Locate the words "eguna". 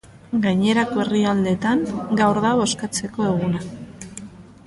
3.35-3.63